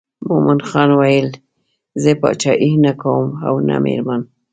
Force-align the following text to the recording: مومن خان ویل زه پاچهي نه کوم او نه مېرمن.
مومن 0.27 0.59
خان 0.69 0.89
ویل 0.99 1.27
زه 2.01 2.11
پاچهي 2.21 2.71
نه 2.85 2.93
کوم 3.01 3.27
او 3.47 3.55
نه 3.67 3.75
مېرمن. 3.85 4.21